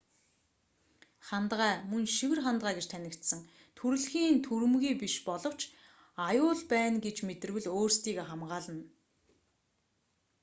[1.27, 3.41] хандгай мөн шивэр хандгай гэж танигдсан
[3.77, 5.61] төрөлхийн түрэмгий биш боловч
[6.29, 8.83] аюул байна гэж мэдэрвэл өөрсдийгөө хамгаална